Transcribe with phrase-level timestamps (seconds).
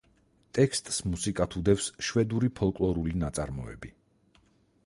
[0.57, 3.93] ტექსტს მუსიკად უდევს, შვედური ფოლკლორული ნაწარმოები.